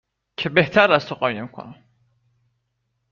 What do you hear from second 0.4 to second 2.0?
بهتر از تو قایم کنم